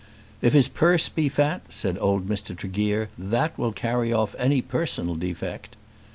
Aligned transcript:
"If 0.41 0.53
his 0.53 0.67
purse 0.67 1.09
be 1.09 1.29
fat," 1.29 1.61
said 1.71 1.95
old 2.01 2.27
Mr. 2.27 2.57
Tregear, 2.57 3.09
"that 3.19 3.55
will 3.55 3.71
carry 3.71 4.11
off 4.11 4.35
any 4.39 4.59
personal 4.59 5.13
defect." 5.13 5.75